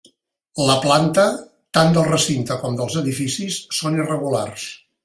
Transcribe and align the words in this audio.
La 0.69 0.77
planta, 0.85 1.25
tant 1.79 1.93
del 1.99 2.09
recinte 2.09 2.59
com 2.65 2.81
dels 2.81 2.99
edificis, 3.05 3.63
són 3.83 4.03
irregulars. 4.05 4.69